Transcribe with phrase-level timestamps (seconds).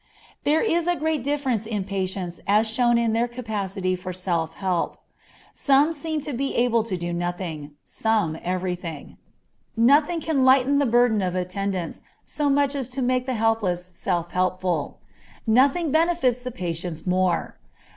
[0.45, 4.97] There is great difference in patients as shown in their capacity for self help.
[5.53, 9.17] Some seem to be able to do nothing, some everything.
[9.77, 14.31] Nothing can lighten the burdens of attendants so much as to make the helpless self
[14.31, 14.97] helpful.
[15.45, 17.59] Nothing benefits the patients more.